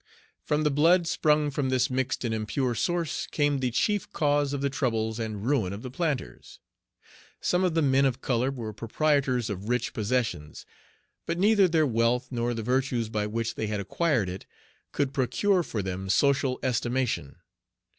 [0.41, 4.59] From the blood sprung from this mixed and impure source came the chief cause of
[4.61, 6.59] the troubles and ruin of the planters.
[7.39, 10.65] Some of the men of color were proprietors of rich possessions;
[11.27, 14.47] but neither their wealth, nor the virtues by which they had acquired it,
[14.91, 17.35] could procure for them social estimation.